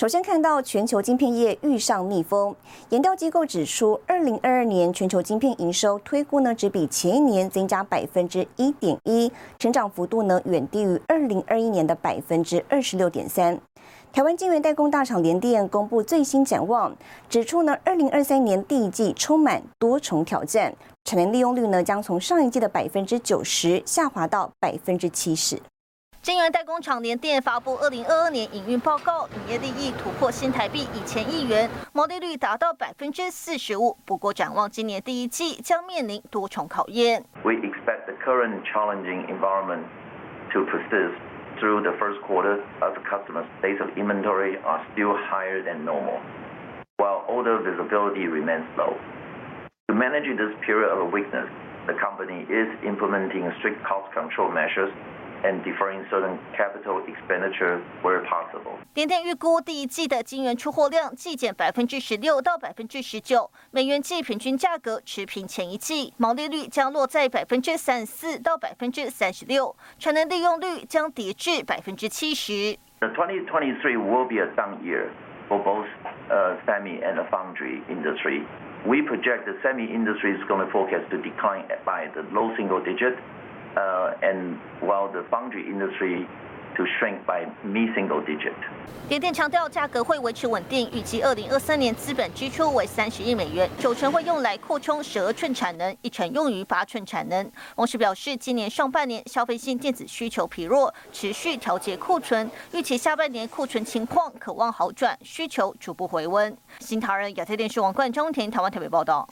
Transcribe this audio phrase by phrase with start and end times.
[0.00, 2.56] 首先看到全球晶片业遇上逆风，
[2.88, 13.60] 研调机构指出，二零二二年全球晶片营收推估呢，只比前一年增加百分之一点一，成长幅度呢远低于二零二一年的百分之二十六点三。
[14.10, 16.96] 台湾晶圆代工大厂联电公布最新展望，
[17.28, 20.74] 指出呢，二零二三年第一季充满多重挑战，
[21.04, 25.60] 产能利用率呢将从上一季的百分之九十下滑到百分之七十。
[26.22, 33.96] 晶圆代工厂联电发布二零二二年营运报告，营业利益突破新台币一千亿元，毛利率达到百分之四十五。
[34.04, 37.24] 不过，展望今年第一季将面临多重考验。
[37.42, 39.84] We expect the current challenging environment
[40.52, 41.16] to persist.
[41.60, 46.20] through the first quarter as customers' days of inventory are still higher than normal,
[46.96, 48.96] while order visibility remains low.
[49.88, 51.48] To manage this period of weakness,
[51.86, 54.90] the company is implementing strict cost control measures
[55.43, 58.77] and deferring certain capital expenditure where possible.
[58.95, 72.77] 联电预估第一季的晶圆出货量季减百分之十六到百分之十九，美元计平均价格持平前一季，毛利率将落在百分之三十四到百分之三十六，产能利用率将跌至百分之七十。
[72.99, 75.09] The 2023 will be a down year
[75.47, 75.85] for both
[76.31, 78.47] uh, semi and the foundry industry.
[78.87, 82.79] We project the semi industry is going to forecast to decline by the low single
[82.79, 83.38] digit uh,
[83.74, 86.26] and while the foundry industry
[86.76, 88.54] to shrink by mid-single digit.
[89.08, 97.50] 联电强调价格会维持稳定，预计二零二三年资本支出为三十亿美元，九成会用来扩充十二寸产能，一成用于八寸产能。
[97.74, 106.56] 同时表示，今年上半年消费性电子需求疲弱，持续调节库存，预期下半年库存情况可望好转，需求逐步回温。
[106.78, 109.26] 新唐人亚太电视王冠中田台湾特别报道。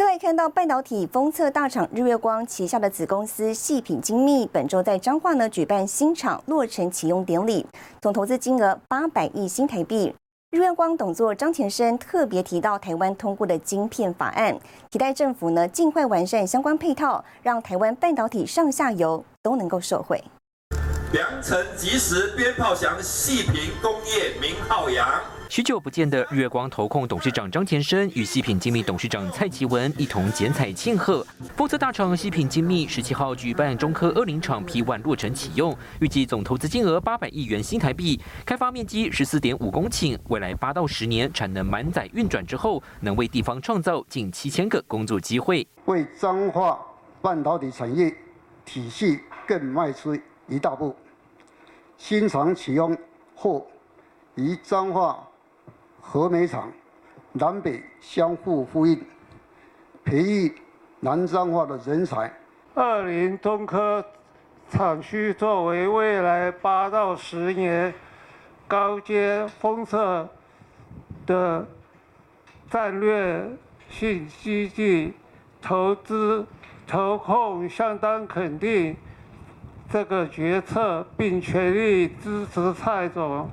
[0.00, 7.66] 再来看到半导体封测大厂日月光旗下的子公司细品精密，本周在彰化呢举办新厂落成启用典礼，
[8.00, 10.14] 总投资金额八百亿新台币。
[10.50, 14.58] 日月光董座张前生特别提到台湾通过的晶片法案，
[14.90, 20.24] 期待政府呢尽快完善相关配套，让台湾半导体上下游都能够受惠。
[21.12, 25.06] 良辰吉时鞭炮响，细品工业名号扬。
[25.50, 31.26] 许久不见的日月光投控董事长张前生与细品精密董事长蔡奇文一同剪彩庆贺。
[31.56, 46.78] 封测大厂细品精密十七号举办中科二零厂 P one 落成启用，预计总投资金额八百亿元新台币，开发面积十四点五公顷，未来八到十年产能满载运转之后，能为地方创造近七千个工作机会，为彰化
[47.20, 48.14] 半导体产业
[48.64, 49.18] 体系
[49.48, 50.16] 更迈出
[50.46, 50.94] 一大步。
[51.98, 52.96] 新厂启用
[53.34, 53.66] 后，
[54.36, 55.26] 以彰化。
[56.00, 56.72] 和煤厂
[57.32, 59.00] 南北相互呼应，
[60.04, 60.54] 培育
[60.98, 62.32] 南彰化的人才。
[62.74, 64.04] 二零中科
[64.68, 67.92] 厂区作为未来八到十年
[68.66, 70.28] 高阶封测
[71.26, 71.66] 的
[72.68, 73.48] 战略
[73.88, 75.12] 性基地，
[75.60, 76.46] 投资
[76.86, 78.96] 投控相当肯定
[79.88, 83.48] 这个决策，并全力支持蔡总。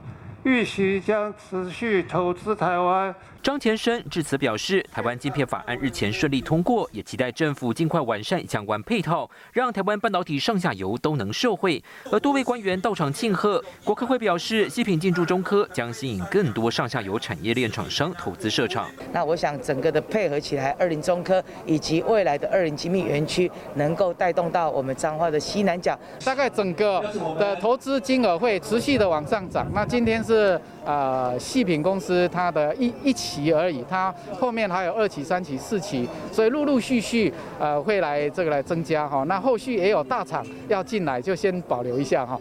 [0.47, 3.13] 预期将持续投资台湾。
[3.43, 11.81] 张前生致辞表示，台湾晶片法案日前顺利通过，也期待政府尽快完善相关配套，让台湾半导体上下游都能受惠。
[12.11, 13.63] 而多位官员到场庆贺。
[13.83, 18.89] 国科会表示，西品进驻中科将吸引更多上下游产业链厂商投资设厂。
[19.11, 25.97] 那我想整个的配合起来，二零中科以及未来的二零精密园区，能够带动到我们彰化的西南角。
[26.25, 27.01] 大概整个
[27.37, 29.67] 的投资金额会持续的往上涨。
[29.73, 30.36] 那今天是。
[30.37, 39.23] 是呃，细品公司它的一一期而已，它后面还有二期、三期、四期，所以陆陆续续呃会来这个来增加哈。
[39.23, 42.39] 那后续也有大厂要进来，就先保留一下哈。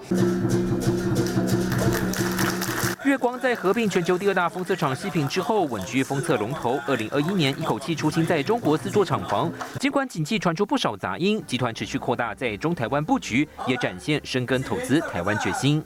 [3.04, 6.78] 月光在合并全球第二大封测厂细品之后，稳居封测龙头。
[6.87, 9.50] 二零二一年一口气出清在中国四座厂房，
[9.81, 15.82] 尽管景气传出不少杂音，集团持续扩大在中台湾布局，也展现深耕投资台湾决心。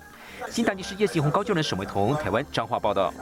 [0.49, 3.13] 新台地市叶喜红高就能沈伟彤，台湾彰化报道。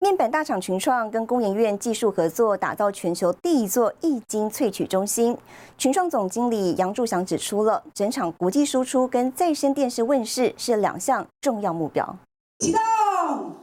[0.00, 5.38] 面板大厂群创跟工研院技术合作，打造全球第一座液晶萃取中心。
[5.78, 12.16] 群创总经理杨柱祥指出了，整场国际输出跟再生电视问世是两项重要目标。
[12.58, 13.61] 启动。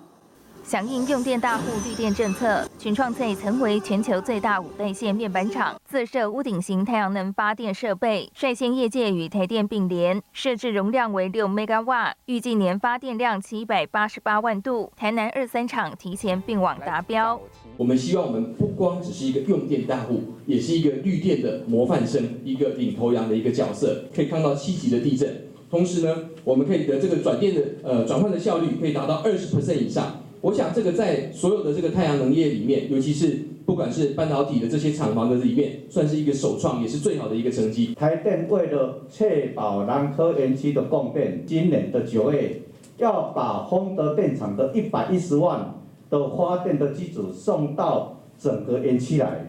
[0.69, 14.91] 响应用电大户绿电政策，群创在曾为全球最大五代线面板厂，自设屋顶型太阳能发电设备，率先业界与台电并联，设置容量为六 mega 瓦，预计年发电量七百八十八万度。
[14.95, 17.41] 台南二三厂提前并网达标。
[17.75, 24.03] 我们希望我们不光只是一个用电大户，也是一个绿电的模范生，一个领头羊的一个角色。
[24.15, 30.25] 可以看到七级的地震，同时呢，我们可以的这个转电的呃转换的效率可以达到二十 percent 以上。
[30.41, 37.93] 我想这个在所有的这个太阳能业里面，尤其是不管是半导体的这些厂房的里面，算是一个首创，也是最好的一个成绩。
[37.95, 42.61] 台电为了确保南科园区的供电，今年的九月
[42.97, 45.75] 要把丰德电厂的一百一十万
[46.09, 49.45] 的发电的机组送到整个园区来。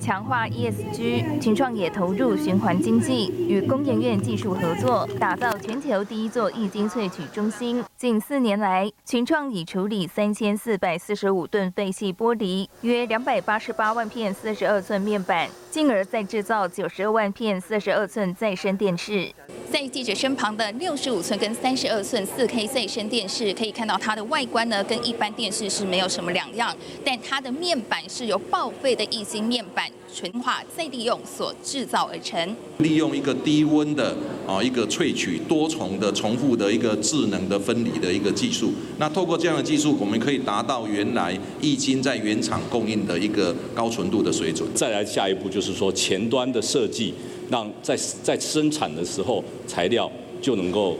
[0.00, 7.84] 强化 ESG，群创也投入循环经济，与工研院技术合作，打造全球第一座液晶萃取中心。
[7.96, 19.32] 近四年来，群创已处理三千四百四十五吨废弃玻璃，约两百八十八万片四十二寸面板，进而再制造九十二万片四十二寸再生电视。
[19.70, 26.74] 在记者身旁的六十五寸跟三十二寸四 K 再生电视，可以看到它的外观呢，跟一般电视是没有什么两样，
[27.04, 32.56] 但它的面板是由报废的液晶面板纯化再利用所制造而成。
[32.78, 34.16] 利用一个低温的
[34.46, 44.68] 啊一个萃取多重的重复的一个智能的分离的一个技术，那透过这样的技术，我们可以达到原来液晶在原厂供应的一个高纯度的水准。
[44.74, 47.14] 再来下一步就是说前端的设计，
[47.48, 50.10] 让在在生产的时候材料
[50.42, 50.98] 就能够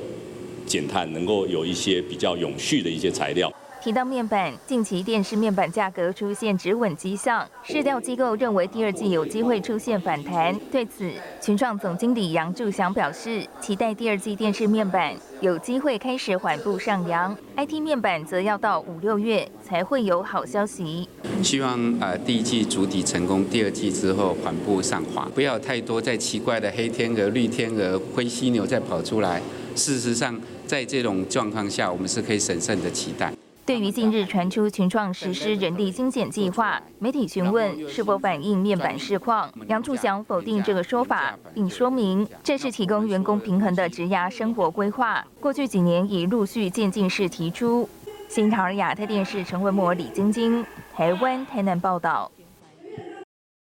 [0.66, 3.52] 减碳，能够有一些比较永续的一些材料。
[3.82, 10.54] 提到面板，近期电视面板价格出现止稳迹象，市调机构认为第二季有机会出现反弹。
[10.70, 11.10] 对此，
[11.40, 21.08] 群创总经理杨柱祥表示，期待第二季电视面板有机会开始缓步上扬，IT 面板则要到五六月才会有好消息。
[21.42, 29.40] 希望呃第一季主体成功，第二季之后缓步上滑，不要太多在奇怪的黑天鹅、绿天鹅、灰犀牛再跑出来。
[29.74, 33.32] 事实上，在这种状况下，我们是可以审慎的期待。
[33.70, 45.24] 对于近日传出群创实施人力精简计划，媒体询问是否反映面板市况，杨柱祥否定这个说法，并说明这是提供员工平衡的职涯生活规划。
[45.38, 47.88] 过去几年已陆续渐进式提出。
[48.28, 52.28] 新唐亚太电视陈文模、李晶晶，台湾台南报道。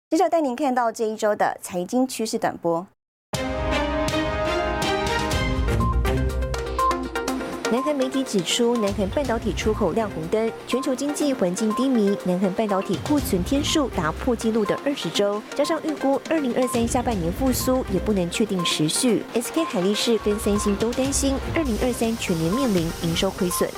[0.10, 2.88] 接着带您看到这一周的财经趋势短波。
[7.72, 19.24] 南韩媒体指出，南韩半导体出口亮红灯，全球经济环境低迷，南韩半导体库存天数打破纪录的二十周，加上预估二零二三下半年复苏也不能确定时序。
[19.36, 23.70] SK 海力士跟三星都担心二零二三全年面临营收亏损。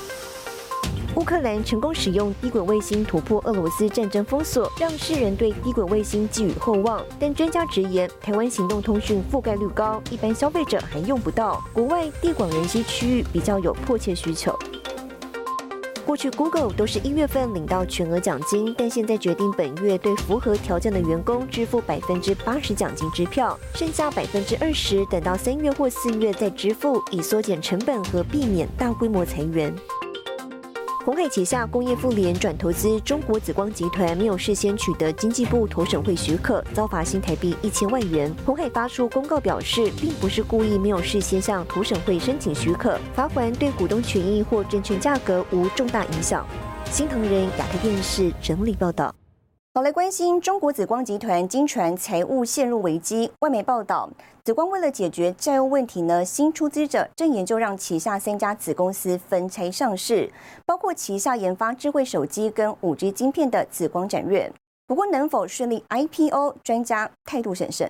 [1.15, 7.03] 乌克兰成功使用低轨卫星突破俄罗斯战争封锁，让世人对低轨卫星寄予厚望。
[7.19, 11.61] 但专家直言，台湾行动通讯覆盖率高，一般消费者还用不到。
[11.73, 14.57] 国外地广人稀区域比较有迫切需求。
[16.05, 29.73] 过去 Google 都是一月份领到全额奖金，但现在决定本月对符合条件的员工支付百分之八十奖金支票，剩下百分之二十等到三月或四月再支付，以缩减成本和避免大规模裁员。
[31.03, 38.31] 鸿海旗下工业妇联转投资中国紫光集团，没有事先取得经济部投审会许可，遭罚新台币一千万元。
[38.45, 46.45] 鸿海发出公告表示，并不是故意没有事先向投审会申请许可，罚款对股东权益或证券价格无重大影响。
[46.91, 49.15] 新唐人亚太电视整理报道。
[49.73, 53.31] 好，来关心中国紫光集团经传财务陷入危机。
[53.39, 54.09] 外媒报道，
[54.43, 60.29] 紫光为了解决债务问题呢，新出资者正研究让旗下三家子公司分拆上市，
[60.65, 64.51] 包括旗下研发智慧手机跟五 G 晶片的紫光展越。
[64.87, 67.89] 不过，能否顺利 IPO，专家态度审慎。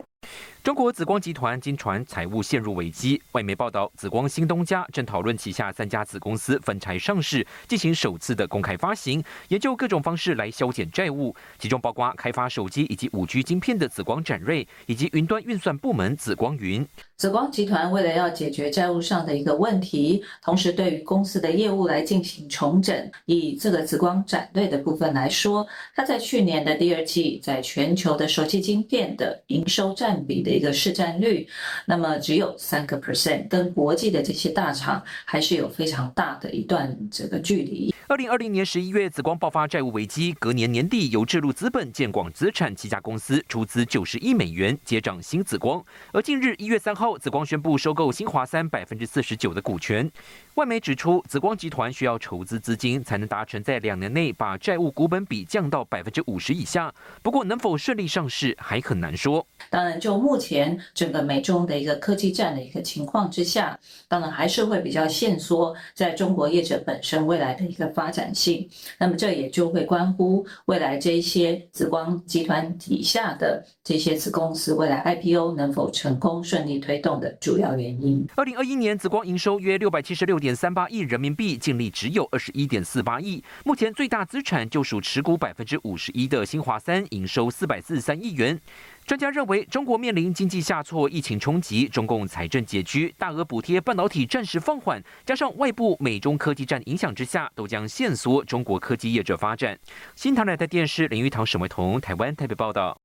[0.63, 16.87] 中国紫光集团经传财务陷入危机，外媒报道，紫光新东家正讨论旗下三家子公司分拆上市，进行首次的公开发行，研究各种方式来消减债务，其中包括开发手机以及五 G 晶片的紫光展锐，以及云端运算部门紫光云。
[17.17, 23.11] 紫光集团为了要解决债务上的一个问题，同时对于公司的业务来进行重整。
[23.25, 30.51] 以这个紫光展锐的部分来说，它在去年的第二季，在全球的手机晶片的营收占占比的。
[30.51, 31.47] 一个市占率，
[31.85, 37.95] 那么只有三个 percent，跟国际的这些大厂还是有非常大的一段这个距离。
[38.07, 45.81] 二零二零年十一月，紫光爆发债务危机，隔年年底由智路资本、建广资产七家公司出资九十亿美元接掌新紫光。
[46.11, 50.11] 而近日一月三号，紫光宣布收购新华三百分之四十九的股权。
[50.55, 56.93] 外媒指出，紫光集团需要筹资资金，才能达成在两年内把债务股本比降到百分之五十以下。
[57.23, 59.47] 不过，能否顺利上市还很难说。
[59.69, 63.79] 当然，就目前整个美中的一个科技战的一个情况之下，
[64.09, 68.69] 当然还是会比较限缩在中国业者本身未来的一个发展性。
[68.97, 78.27] 那么，这也就会关乎未来这一些紫光集团底下的这些子公司未来 IPO 能否成功顺利推动的主要原因。
[78.35, 80.40] 二零二一年，紫光营收约六百七十六。
[80.41, 83.41] 点三八亿人民币，净利只有二十一点四八亿。
[83.63, 88.59] 目前最大资产就属持股百分之五十一的新华三，营收四百四十三亿元。
[89.05, 99.77] 专家认为，中国面临经济下挫、疫情冲击、中共财政拮据、大额补贴半导体暂时放缓，加上外部美中科技战影响之下，都将限缩中国科技业者发展。
[100.15, 102.97] 新唐人的电视林玉堂、沈伟彤，台湾台北报道。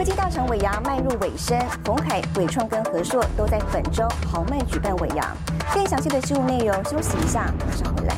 [0.00, 5.36] 科技大厂尾牙迈入尾声，红海、伟创跟和硕都在本周豪迈举办尾牙。
[5.74, 8.14] 更详细的新闻内容，休息一下，马上回来。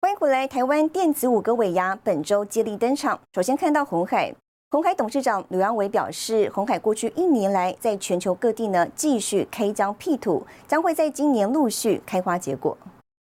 [0.00, 3.20] 欢迎回来，台湾电子五个尾牙本周接力登场。
[3.32, 4.34] 首先看到红海。
[4.74, 12.76] 红海董事长刘扬伟表示，红海过去一年来在全球各地呢继续开疆辟土，将会在今年陆续开花结果。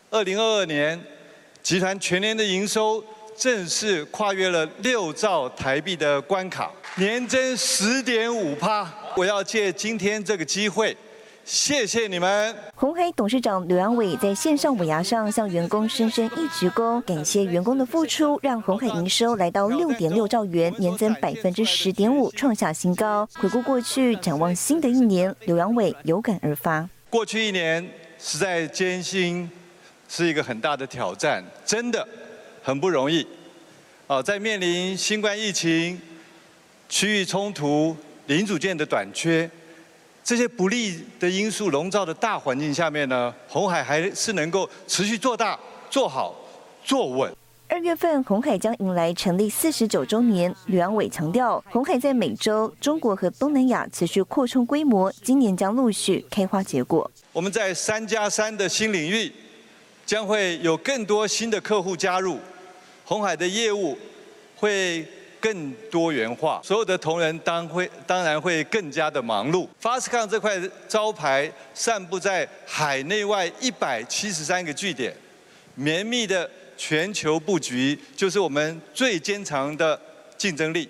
[0.10, 1.02] 二零二二年，
[1.64, 3.02] 集团全年的营收
[3.38, 8.94] 正式跨越了六兆台币的关卡，年增十点五帕。
[9.16, 10.98] 我要借今天这个机会。
[11.50, 12.56] 谢谢你们。
[12.76, 23.28] 红海董事长刘阳伟在线上尾牙上向员工深深一鞠躬，感谢员工的付出，让红海营收来到六点六兆元，年增百分之十点五，创下新高。
[23.34, 26.88] 回顾过去，展望新的一年，刘阳伟有感而发。
[27.10, 27.84] 过去一年
[28.20, 29.50] 实在艰辛，
[30.08, 32.08] 是一个很大的挑战，真的
[32.62, 33.26] 很不容易。
[34.06, 36.00] 哦，在面临新冠疫情、
[36.88, 39.50] 区域冲突、零组件的短缺。
[40.30, 45.60] 这些不利的因素笼罩的大环境下面呢，红海还是能够持续做大、
[45.90, 46.36] 做好、
[46.84, 47.36] 做稳。
[47.68, 50.54] 二月份，红海将迎来成立四十九周年。
[50.68, 57.10] 吕安伟强调，红海在美洲、中国和东南亚持续扩充规模，今年将陆续开花结果。
[57.34, 59.34] 我们在三加三的新领域，
[60.06, 62.38] 将会有更多新的客户加入，
[63.04, 63.98] 红海的业务
[64.56, 65.04] 会。
[65.40, 69.68] 更多元化，所有的同仁当会当然会更加的忙碌。
[69.82, 75.16] Fastcon 这块招牌散布在海内外一百七十三个据点，
[75.76, 80.00] 绵密的全球布局就是我们最坚强的
[80.38, 80.90] 竞争力。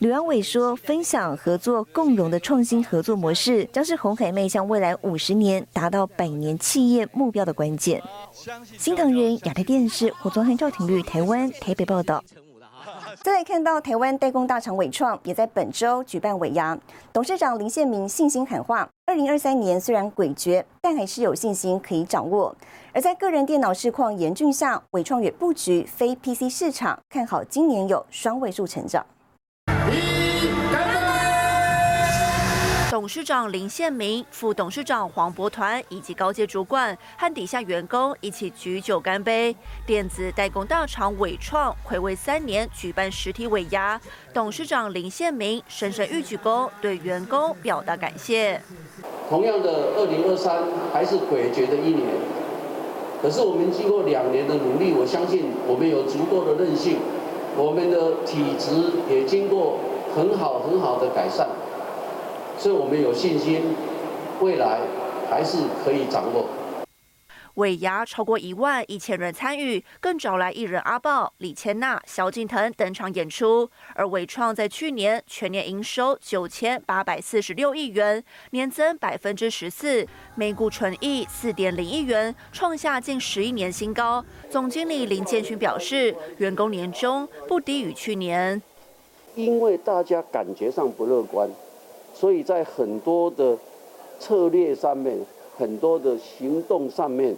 [0.00, 8.02] 吕安伟说：“分享、合作、共荣的创新合作模式，将是红海迈向未来五十年达到百年企业目标的关键。”
[8.76, 12.22] 新唐人亚太电视胡宗汉、赵廷玉，台湾台北报道。
[13.26, 16.78] 再来看到台湾代工大厂伟创也在本周举办尾牙，
[17.12, 22.54] 董事长林宪明信心喊话：二零二三年虽然诡谲，但还是有信心可以掌握。
[22.92, 29.04] 而在个人电脑市况严峻下，伟创也布局非 PC 市场，看好今年有双位数成长。
[32.96, 39.54] 董事长林宪明、副董事长黄博团以及高阶主管和底下员工一起举酒干杯。
[39.84, 44.00] 电子代工大厂伟创暌违三年举办实体尾牙，
[44.32, 48.58] 董事长林宪明深深欲鞠躬，对员工表达感谢。
[49.28, 52.06] 同样的，二零二三还是诡谲的一年，
[53.20, 56.96] 可是我们经过两年的努力，我相信我们有足够的韧性，
[57.58, 58.72] 我们的体质
[59.10, 59.80] 也经过
[60.16, 61.46] 很好很好的改善。
[62.58, 63.62] 所以我们有信心，
[64.40, 64.80] 未来
[65.30, 66.46] 还是可以掌握。
[67.54, 73.70] 尾牙超过一万一千人参与，更找来艺人阿豹、李千娜、萧敬腾登场演出。
[73.94, 84.22] 而伟创在去年全年营收九千八百四十六亿元，年增百分之十四，每股纯益四点零亿元，创下近十一年新高。
[84.50, 88.60] 总经理林建勋表示，员工年终不低于去年，
[89.34, 91.48] 因为大家感觉上不乐观。
[92.18, 93.54] 所以在很多的
[94.18, 95.18] 策略上面，
[95.58, 97.36] 很多的行动上面，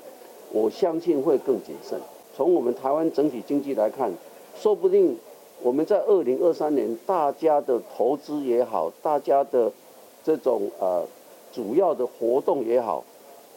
[0.52, 1.99] 我相信会更谨慎。
[2.37, 4.08] 从我们台湾整体经济来看，
[4.56, 5.18] 说不定
[5.61, 9.68] 我们在二零二三年，大家的投资也好，大家的
[10.23, 11.04] 这种呃
[11.52, 13.02] 主要的活动也好，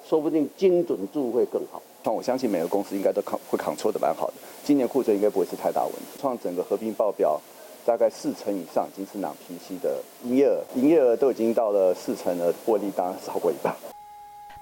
[0.04, 1.80] 说不定精准度会更好。
[2.04, 6.20] 那我相信每个公司应该都扛会扛错的蛮好的，今年库存应该不会是太大问题。
[6.20, 7.40] 创整个合并报表。
[7.86, 13.76] 大概四成以上已经是拿 PC 的营业额，营业额都已经到了四成了，获利当然超过一半。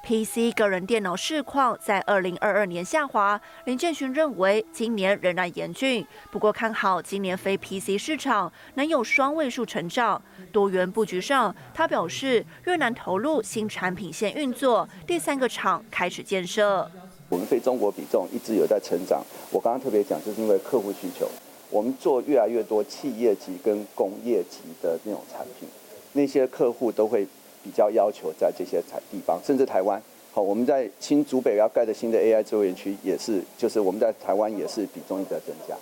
[0.02, 10.20] PC 个人电脑市况在二零二二年下滑，林建勋认为今年仍然严峻，不过看好今年非 PC 市场能有双位数成长。
[10.54, 16.90] 多元布局上，他表示越南投入新产品线运作，第三个厂开始建设。
[17.28, 19.22] 我们非中国比重一直有在成长，
[19.52, 21.30] 我刚刚特别讲，就是因为客户需求，
[21.70, 25.68] 我们做越来越多企业级跟工业级的那种产品，
[26.14, 27.28] 那些客户都会。
[27.62, 35.76] 比较要求在这些产地方，甚至台湾，好，我们在新竹北要盖的新的 AI 资源区也是，就是我们在台湾也是比重一直在增加。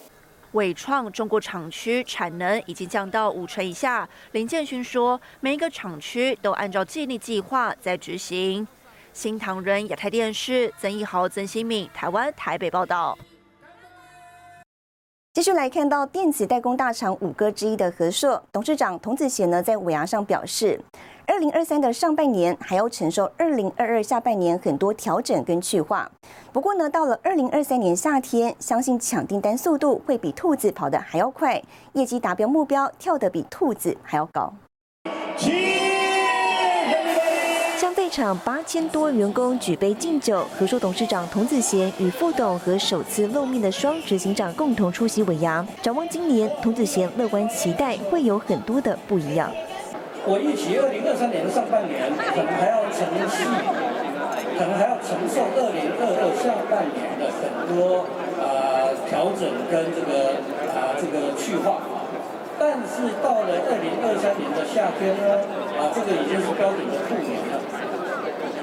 [0.53, 8.67] 伟创中国厂区产能已经降到五成以下，林建勋说，每一个厂区都按照建立计划在执行。
[9.13, 13.15] 新唐人亚太电视曾义豪、曾新敏，台湾台北报道。
[15.37, 20.81] 继续来看到电子代工大厂五哥之一的和硕董事长童子贤呢，在尾牙上表示。
[21.27, 26.09] 二零二三的上半年还要承受二零二二下半年很多调整跟去化，
[26.51, 31.61] 不过呢，到了二零二三年夏天，相信抢订单速度会比兔子跑得还要快，
[31.93, 34.51] 业绩达标目标跳得比兔子还要高。
[38.17, 49.51] 场八千多员工举杯敬酒，和硕董事长童子贤与副董和首次露面的双执行长共同出席尾牙，展望今年，童子贤乐观期待会有很多的不一样。
[50.25, 53.37] 我预期二零二三年的上半年可能还要承受，
[54.57, 58.01] 可能还要承受二零二二下半年的很多
[58.41, 60.41] 啊调整跟这个
[60.73, 61.77] 啊这个去化，
[62.57, 65.37] 但是到了二零二三年的夏天呢，
[65.77, 67.45] 啊这个已经是标准的兔年。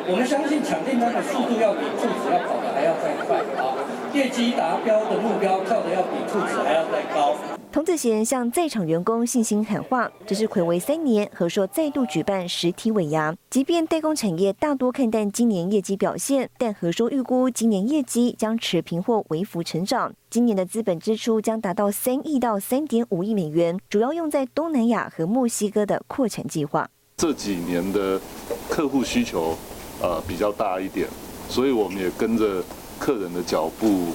[0.06, 3.72] 我们相信抢订单的速度要比兔子要跑的还要再快啊，
[4.12, 7.34] 业绩达标的目标跳的要比兔子还要再高。
[7.72, 13.34] 童子贤向在场员工信心喊话：，这是暌违三年，和硕再度举办实体尾牙。
[13.48, 20.12] 即便代工产业大多看淡今年业绩表现，但和硕预估今年业绩将持平或微幅成长。
[20.28, 26.90] 今年的资本支出将达到三亿到三点五亿美元，主要用在东南亚和墨西哥的扩产计划。
[27.16, 28.20] 这几年的
[28.68, 29.56] 客户需求
[30.00, 31.08] 呃比较大一点，
[31.48, 32.62] 所以我们也跟着
[32.98, 34.08] 客人的脚步，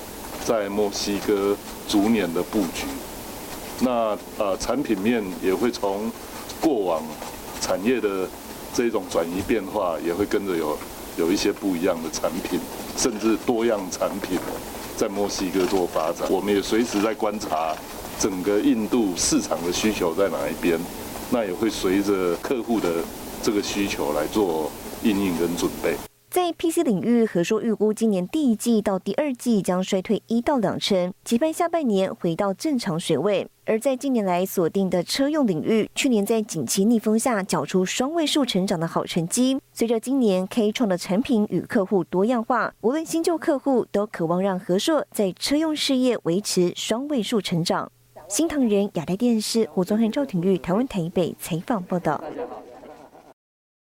[0.45, 1.55] 在墨西哥
[1.87, 2.85] 逐年的布局。
[3.81, 6.11] 那呃，产品面也会从
[6.59, 7.01] 过往
[7.61, 8.27] 产业的
[8.73, 10.77] 这种转移变化，也会跟着有
[11.17, 12.59] 有一些不一样的产品，
[12.97, 14.37] 甚至多样产品
[14.97, 16.29] 在墨西哥做发展。
[16.29, 17.73] 我们也随时在观察
[18.19, 20.77] 整个印度市场的需求在哪一边，
[21.31, 22.95] 那也会随着客户的
[23.41, 24.69] 这个需求来做
[25.03, 25.95] 应应跟准备。
[26.29, 33.47] 在 PC 领域，和硕预估今年第一季到第二季将衰退一到两成，期盼下半年回到正常水位。
[33.65, 39.59] 而在近年来锁定的车用领域，去年在景气逆风下缴出双位数成长的好成绩。
[39.73, 47.91] 随着今年 K 创的产品与客户多样化，无论新旧客户都渴望让和硕在车用事业维持双位数成长。
[48.27, 52.23] 新唐人亚太电视胡宗汉、赵廷玉台湾台北采访报道。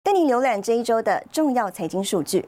[0.05, 2.45] 带您浏览这一周的重要财经数据。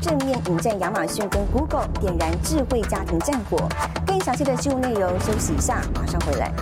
[0.00, 3.68] 正面迎战亚马逊跟 Google，点燃智慧家庭战火。
[4.06, 6.52] 更详细的新闻内容，休息一下，马上回来。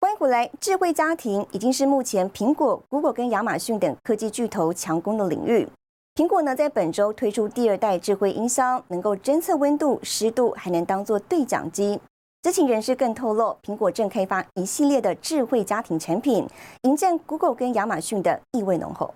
[0.00, 5.68] 欢迎回来，智慧家庭已经是目前苹果、Google 跟亚马逊等科技巨头强攻的领域。
[6.16, 11.98] 苹果呢，在本周推出第二代智慧音箱，能够侦测温度、湿度，还能当做对讲机。
[12.40, 16.46] 知情人士更透露，苹果正开发一系列的智慧家庭产品，
[16.82, 19.12] 迎战 Google 跟亚马逊的意味浓厚。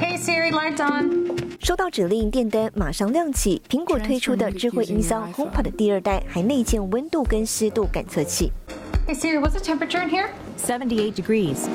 [0.00, 1.48] Hey Siri, lights on.
[1.60, 3.62] 收到指令，电灯马上亮起。
[3.68, 8.50] 苹果推出的智慧音箱 HomePod 第二代还内建温度跟湿度感测器。
[9.06, 10.26] Hey Siri, what's the temperature in here?
[10.58, 11.68] Seventy-eight degrees.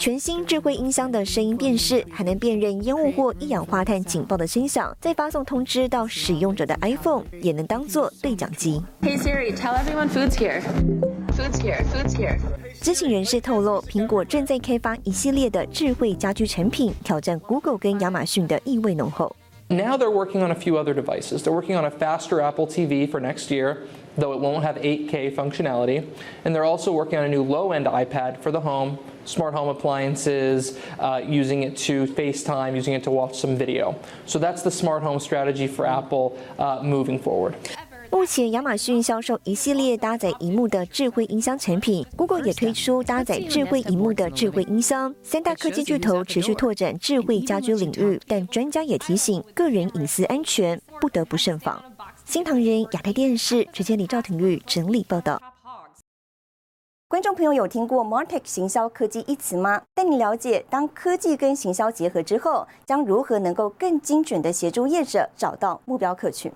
[0.00, 8.82] 全新智慧音箱的声音辨识，还能辨认烟雾或一氧化碳警报的声响，再发送通知到使用者的 iPhone，也能当做对讲机。
[9.02, 10.62] Hey Siri, tell everyone food's here.
[11.36, 11.84] Food's here.
[11.92, 12.38] Food's here.
[12.80, 19.36] 知情人士透露，苹果正在开发一系列的智慧家居产品，挑战 Google 跟亚马逊的意味浓厚。
[19.68, 21.42] Now they're working on a few other devices.
[21.42, 23.76] They're working on a faster Apple TV for next year,
[24.17, 26.05] though it won't have 8K functionality.
[26.43, 29.69] And they're also working on a new low end iPad for the home, smart home
[29.69, 33.95] appliances, uh, using it to FaceTime, using it to watch some video.
[34.25, 37.53] So that's the smart home strategy for Apple uh, moving forward.
[38.11, 45.13] 目前，亚马逊销售一系列搭载荧幕的智慧音箱产品，Google 也推出搭载智慧荧幕的智慧音箱。
[45.21, 51.83] 三大科技巨头持续拓展智慧家居领域，但专家也提醒，个人隐私安全不得不慎防。
[52.30, 55.42] 新唐人亚太电视直接李赵廷玉整理报道。
[57.08, 59.82] 观众朋友有听过 Martech 行销科技一词吗？
[59.96, 66.52] 带你了解，当科技跟行销结合之后，将如何能够更精准的协助业者找到目标客群。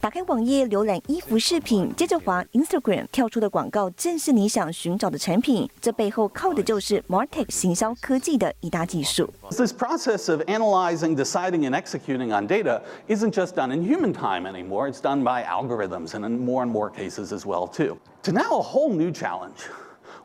[0.00, 5.68] 打开网页浏览衣服饰品，接着滑 Instagram，跳出的广告正是你想寻找的产品。
[5.80, 9.28] 这背后靠的就是 Martech 行销科技的一大技术。
[9.50, 14.88] This process of analyzing, deciding, and executing on data isn't just done in human time anymore.
[14.88, 17.98] It's done by algorithms, and in more and more cases as well too.
[18.22, 19.68] To now a whole new challenge,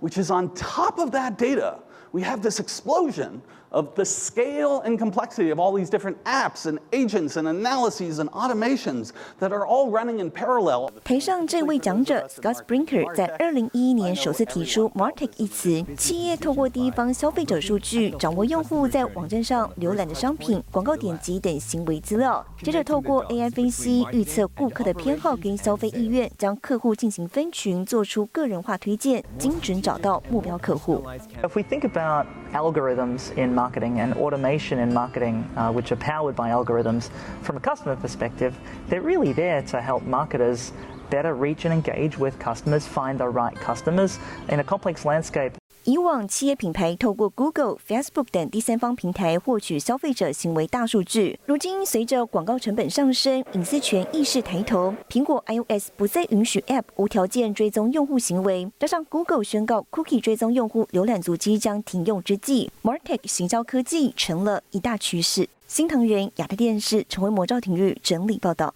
[0.01, 1.79] which is on top of that data,
[2.13, 6.78] we have this explosion of the scale and complexity of all these different apps and
[6.92, 10.90] agents and analyses and automations that are all running in parallel.
[11.04, 31.04] 台上这位讲者 Scott Brinker 在二零一一年首次提出 Martech 一词，企业透过第一方消费者数据，掌握用户在网站上浏览的商品、广告点击等行为资料，接着透过 AI 分析预测顾客的偏好跟消费意愿，将客户进行分群，做出个人化推荐，精准找到目标客户。
[31.42, 36.48] If we think about algorithms in marketing and automation in marketing, uh, which are powered by
[36.48, 37.10] algorithms,
[37.42, 38.52] from a customer perspective,
[38.88, 40.72] they're really there to help marketers
[41.10, 44.18] better reach and engage with customers, find the right customers
[44.48, 45.59] in a complex landscape.
[45.90, 65.48] 以往企业品牌透过 Google、Facebook 等第三方平台获取消费者行为大数据，如今随着广告成本上升、隐私权意识抬头，苹果 iOS 不再允许 App 无条件追踪用户行为，加上 Google 宣告 Cookie 追踪用户浏览足迹将停用之际，Martech 行销科技成了一大趋势。
[65.66, 68.72] 新唐人亚太电视成为模赵廷玉整理报道。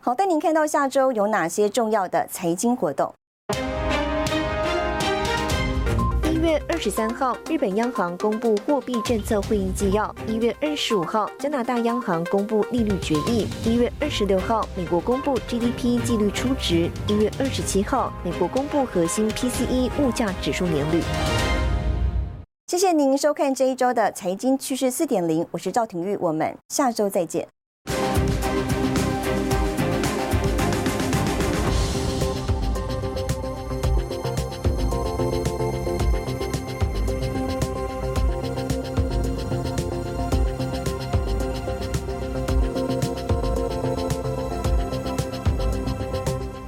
[0.00, 3.14] 好，带您看到下周有哪些重要的财经活动。
[6.68, 21.02] 二十三号，日本央行公布货币政策会议纪要；一月二十五号，加拿大央行公布利率决议；一月二十六号，美国公布 GDP 季率初值；一月二十七号，美国公布核心 PCE 物价指数年率。
[22.66, 27.48] 谢谢您收看这一周的财经趋势四点零，我是赵廷玉，我们下周再见。